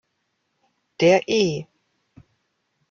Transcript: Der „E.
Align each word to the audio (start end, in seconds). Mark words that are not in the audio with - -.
Der 0.99 1.21
„E. 1.29 1.65